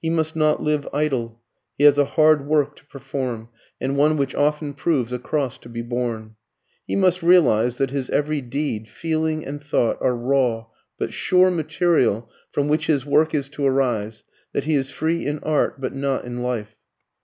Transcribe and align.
He 0.00 0.10
must 0.10 0.36
not 0.36 0.62
live 0.62 0.86
idle; 0.92 1.40
he 1.76 1.82
has 1.82 1.98
a 1.98 2.04
hard 2.04 2.46
work 2.46 2.76
to 2.76 2.86
perform, 2.86 3.48
and 3.80 3.96
one 3.96 4.16
which 4.16 4.32
often 4.32 4.74
proves 4.74 5.12
a 5.12 5.18
cross 5.18 5.58
to 5.58 5.68
be 5.68 5.82
borne. 5.82 6.36
He 6.86 6.94
must 6.94 7.20
realize 7.20 7.78
that 7.78 7.90
his 7.90 8.08
every 8.10 8.42
deed, 8.42 8.86
feeling, 8.86 9.44
and 9.44 9.60
thought 9.60 9.98
are 10.00 10.14
raw 10.14 10.66
but 11.00 11.12
sure 11.12 11.50
material 11.50 12.30
from 12.52 12.68
which 12.68 12.86
his 12.86 13.04
work 13.04 13.34
is 13.34 13.48
to 13.48 13.66
arise, 13.66 14.22
that 14.52 14.66
he 14.66 14.74
is 14.76 14.90
free 14.90 15.26
in 15.26 15.40
art 15.40 15.80
but 15.80 15.92
not 15.92 16.24
in 16.24 16.44
life. 16.44 16.76